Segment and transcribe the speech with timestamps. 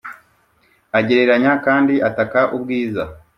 [0.99, 3.03] agereranya kandi ataka ubwiza